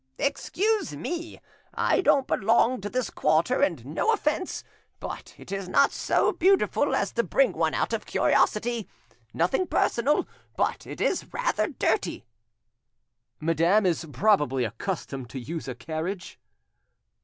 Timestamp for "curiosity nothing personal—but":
8.07-10.87